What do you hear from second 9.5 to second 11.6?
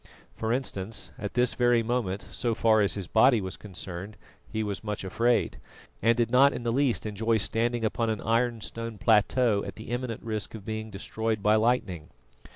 at the imminent risk of being destroyed by